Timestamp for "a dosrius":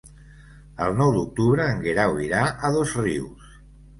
2.49-3.55